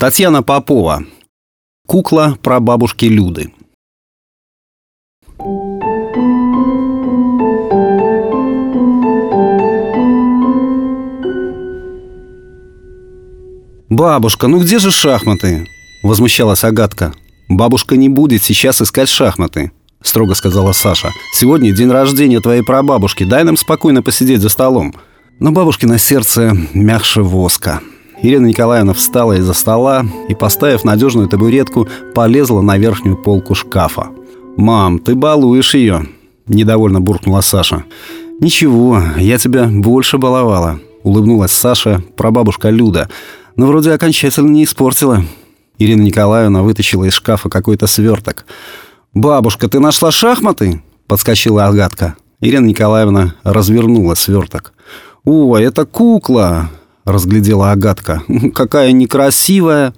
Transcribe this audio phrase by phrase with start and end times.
[0.00, 1.04] Татьяна Попова.
[1.86, 3.52] Кукла про бабушки Люды.
[13.90, 15.66] «Бабушка, ну где же шахматы?»–
[16.02, 17.12] возмущалась Агатка.
[17.50, 19.70] «Бабушка не будет сейчас искать шахматы»,–
[20.02, 21.10] строго сказала Саша.
[21.34, 23.24] «Сегодня день рождения твоей прабабушки.
[23.24, 24.94] Дай нам спокойно посидеть за столом».
[25.40, 27.82] Но бабушкино сердце мягче воска.
[28.22, 34.08] Ирина Николаевна встала из-за стола и, поставив надежную табуретку, полезла на верхнюю полку шкафа.
[34.56, 36.06] «Мам, ты балуешь ее!»–
[36.46, 37.84] недовольно буркнула Саша.
[38.40, 43.08] «Ничего, я тебя больше баловала»,– улыбнулась Саша, прабабушка Люда.
[43.56, 45.24] «Но вроде окончательно не испортила».
[45.78, 48.44] Ирина Николаевна вытащила из шкафа какой-то сверток.
[49.14, 52.16] «Бабушка, ты нашла шахматы?»– подскочила Агатка.
[52.40, 54.74] Ирина Николаевна развернула сверток.
[55.24, 56.70] «О, это кукла!»—
[57.12, 58.22] разглядела Агатка.
[58.54, 59.94] «Какая некрасивая!»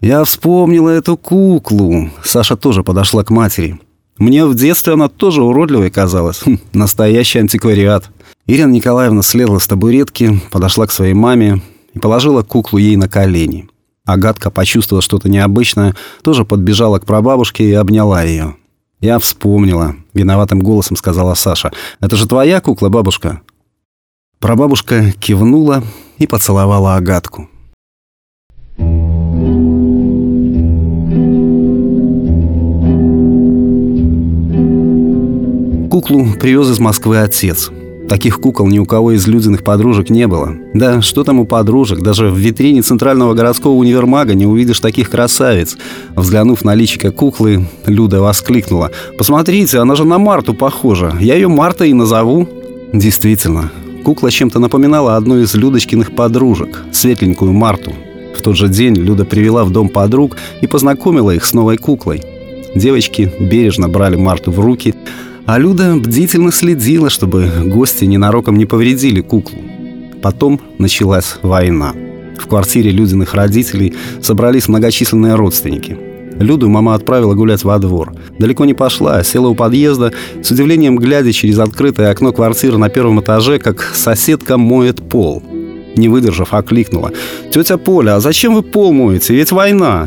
[0.00, 3.80] «Я вспомнила эту куклу!» Саша тоже подошла к матери.
[4.18, 6.42] «Мне в детстве она тоже уродливой казалась.
[6.44, 8.10] Хм, настоящий антиквариат!»
[8.46, 11.62] Ирина Николаевна слезла с табуретки, подошла к своей маме
[11.94, 13.68] и положила куклу ей на колени.
[14.04, 18.56] Агатка почувствовала что-то необычное, тоже подбежала к прабабушке и обняла ее.
[19.00, 21.72] «Я вспомнила»,— виноватым голосом сказала Саша.
[22.00, 23.40] «Это же твоя кукла, бабушка?»
[24.44, 25.82] Прабабушка кивнула
[26.18, 27.48] и поцеловала Агатку.
[35.90, 37.70] Куклу привез из Москвы отец.
[38.06, 40.54] Таких кукол ни у кого из Людиных подружек не было.
[40.74, 45.78] Да, что там у подружек, даже в витрине Центрального городского универмага не увидишь таких красавиц.
[46.14, 48.90] Взглянув на личико куклы, Люда воскликнула.
[49.16, 51.16] «Посмотрите, она же на Марту похожа.
[51.18, 52.46] Я ее Марта и назову».
[52.92, 53.72] Действительно,
[54.04, 57.94] Кукла чем-то напоминала одну из Людочкиных подружек, светленькую Марту.
[58.36, 62.22] В тот же день Люда привела в дом подруг и познакомила их с новой куклой.
[62.74, 64.94] Девочки бережно брали Марту в руки,
[65.46, 69.58] а Люда бдительно следила, чтобы гости ненароком не повредили куклу.
[70.20, 71.94] Потом началась война.
[72.38, 75.96] В квартире Людиных родителей собрались многочисленные родственники–
[76.38, 78.12] Люду мама отправила гулять во двор.
[78.38, 80.12] Далеко не пошла, села у подъезда,
[80.42, 85.42] с удивлением глядя через открытое окно квартиры на первом этаже, как соседка моет пол.
[85.96, 87.12] Не выдержав, окликнула.
[87.52, 89.34] «Тетя Поля, а зачем вы пол моете?
[89.34, 90.06] Ведь война!»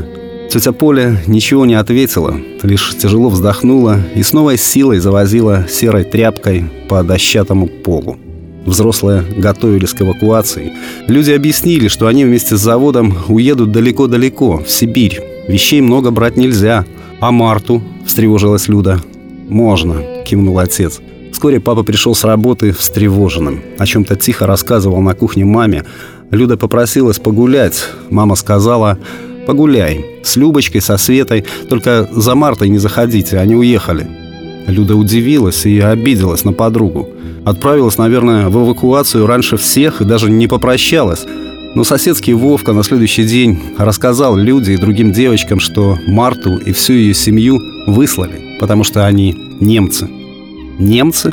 [0.50, 6.66] Тетя Поля ничего не ответила, лишь тяжело вздохнула и с новой силой завозила серой тряпкой
[6.90, 8.18] по дощатому полу.
[8.66, 10.74] Взрослые готовились к эвакуации.
[11.08, 16.86] Люди объяснили, что они вместе с заводом уедут далеко-далеко, в Сибирь, Вещей много брать нельзя.
[17.20, 19.02] А Марту?»– встревожилась Люда.
[19.48, 21.00] «Можно»,– кивнул отец.
[21.32, 23.62] Вскоре папа пришел с работы встревоженным.
[23.78, 25.86] О чем-то тихо рассказывал на кухне маме.
[26.32, 27.86] Люда попросилась погулять.
[28.10, 28.98] Мама сказала
[29.46, 30.04] «Погуляй.
[30.24, 31.46] С Любочкой, со Светой.
[31.70, 34.08] Только за Мартой не заходите, они уехали».
[34.68, 37.08] Люда удивилась и обиделась на подругу.
[37.46, 41.26] Отправилась, наверное, в эвакуацию раньше всех и даже не попрощалась.
[41.76, 46.94] Но соседский Вовка на следующий день рассказал Люде и другим девочкам, что Марту и всю
[46.94, 50.10] ее семью выслали, потому что они немцы.
[50.80, 51.32] Немцы?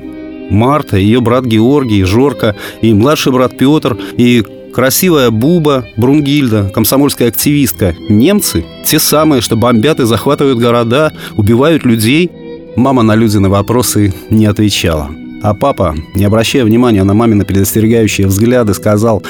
[0.50, 7.95] Марта, ее брат Георгий, Жорка и младший брат Петр и красивая Буба, Брунгильда, комсомольская активистка.
[8.09, 8.65] Немцы?
[8.84, 12.31] Те самые, что бомбят и захватывают города, убивают людей?
[12.77, 15.11] Мама на Людины вопросы не отвечала.
[15.43, 19.22] А папа, не обращая внимания на мамины предостерегающие взгляды, сказал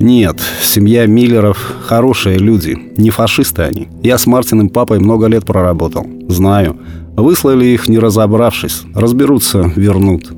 [0.00, 3.88] нет, семья Миллеров хорошие люди, не фашисты они.
[4.02, 6.78] Я с Мартиным папой много лет проработал, знаю.
[7.18, 8.84] Выслали их, не разобравшись.
[8.94, 10.32] Разберутся, вернут.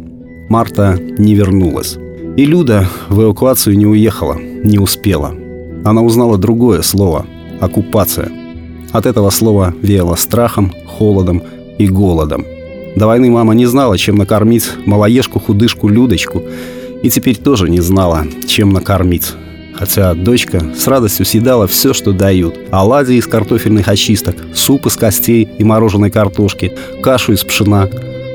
[0.48, 1.96] Марта не вернулась.
[2.36, 5.32] И Люда в эвакуацию не уехала, не успела.
[5.84, 7.24] Она узнала другое слово–
[7.60, 8.32] оккупация.
[8.90, 11.40] От этого слова веяло страхом, холодом
[11.78, 12.44] и голодом.
[12.96, 16.42] До войны мама не знала, чем накормить малоежку-худышку Людочку,
[17.04, 19.34] и теперь тоже не знала, чем накормить
[19.82, 22.54] хотя дочка с радостью съедала все, что дают.
[22.70, 26.70] Оладьи из картофельных очисток, суп из костей и мороженой картошки,
[27.02, 27.88] кашу из пшена.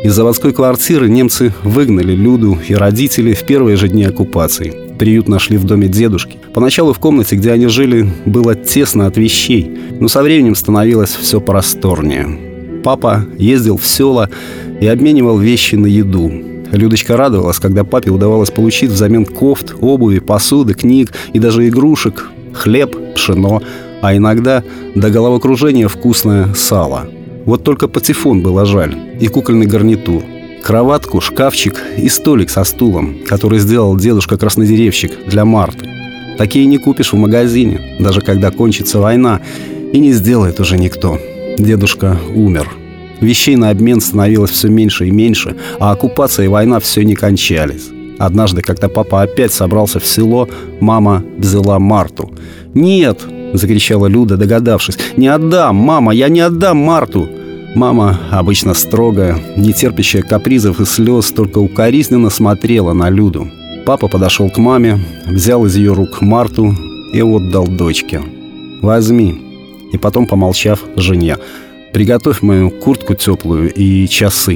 [0.04, 4.74] Из заводской квартиры немцы выгнали Люду и родителей в первые же дни оккупации.
[5.00, 6.38] Приют нашли в доме дедушки.
[6.54, 9.72] Поначалу в комнате, где они жили, было тесно от вещей,
[10.02, 12.82] но со временем становилось все просторнее.
[12.84, 14.30] Папа ездил в села
[14.82, 16.30] и обменивал вещи на еду.
[16.72, 22.96] Людочка радовалась, когда папе удавалось получить взамен кофт, обуви, посуды, книг и даже игрушек, хлеб,
[23.16, 23.62] пшено,
[24.02, 24.64] а иногда
[24.96, 27.08] до головокружения вкусное сало.
[27.46, 30.24] Вот только патефон было жаль и кукольный гарнитур.
[30.64, 35.90] Кроватку, шкафчик и столик со стулом, который сделал дедушка-краснодеревщик для Марты.
[36.38, 39.40] Такие не купишь в магазине, даже когда кончится война,
[39.94, 41.18] и не сделает уже никто.
[41.58, 42.70] Дедушка умер.
[43.22, 47.90] Вещей на обмен становилось все меньше и меньше, а оккупация и война все не кончались.
[48.20, 50.50] Однажды, когда папа опять собрался в село,
[50.80, 52.32] мама взяла Марту.
[52.74, 53.22] «Нет!»—
[53.54, 54.98] закричала Люда, догадавшись.
[55.18, 57.30] «Не отдам, мама, я не отдам Марту!»
[57.76, 63.48] Мама, обычно строгая, не терпящая капризов и слез, только укоризненно смотрела на Люду.
[63.86, 66.76] Папа подошел к маме, взял из ее рук Марту
[67.14, 68.22] и отдал дочке.
[68.82, 69.42] «Возьми».
[69.94, 71.38] И потом, помолчав, жене.
[71.94, 74.56] «Приготовь мою куртку теплую и часы».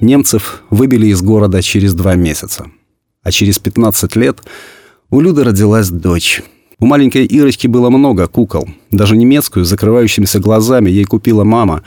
[0.00, 2.66] Немцев выбили из города через два месяца.
[3.22, 4.42] А через 15 лет
[5.10, 6.42] у Люды родилась дочь.
[6.84, 8.68] У маленькой Ирочки было много кукол.
[8.90, 11.82] Даже немецкую с закрывающимися глазами ей купила мама.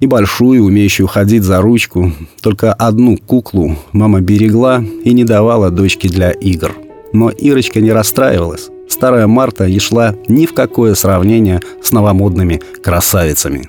[0.00, 2.14] И большую, умеющую ходить за ручку.
[2.40, 6.74] Только одну куклу мама берегла и не давала дочке для игр.
[7.12, 8.70] Но Ирочка не расстраивалась.
[8.88, 13.68] Старая Марта не шла ни в какое сравнение с новомодными красавицами.